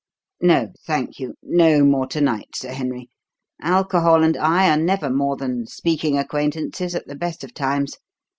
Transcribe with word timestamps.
No, 0.41 0.71
thank 0.87 1.19
you 1.19 1.35
no 1.43 1.83
more 1.85 2.07
to 2.07 2.21
night, 2.21 2.55
Sir 2.55 2.71
Henry. 2.71 3.11
Alcohol 3.61 4.23
and 4.23 4.35
I 4.35 4.67
are 4.71 4.75
never 4.77 5.11
more 5.11 5.37
than 5.37 5.67
speaking 5.67 6.17
acquaintances 6.17 6.95
at 6.95 7.05
the 7.05 7.13
best 7.13 7.43
of 7.43 7.53
times. 7.53 7.99